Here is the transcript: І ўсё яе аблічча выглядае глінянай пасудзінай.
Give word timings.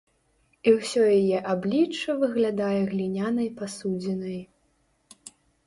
І 0.69 0.71
ўсё 0.77 1.01
яе 1.19 1.37
аблічча 1.55 2.15
выглядае 2.23 2.81
глінянай 2.95 3.53
пасудзінай. 3.63 4.43